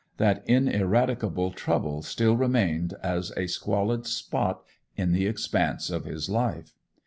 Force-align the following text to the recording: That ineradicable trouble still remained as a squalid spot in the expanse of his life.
That 0.17 0.43
ineradicable 0.47 1.51
trouble 1.51 2.01
still 2.01 2.35
remained 2.35 2.95
as 3.03 3.31
a 3.37 3.45
squalid 3.45 4.07
spot 4.07 4.63
in 4.95 5.11
the 5.11 5.27
expanse 5.27 5.91
of 5.91 6.05
his 6.05 6.27
life. 6.27 6.73